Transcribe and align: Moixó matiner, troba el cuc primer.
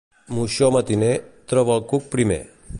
Moixó 0.37 0.69
matiner, 0.77 1.11
troba 1.53 1.77
el 1.79 1.87
cuc 1.93 2.09
primer. 2.17 2.43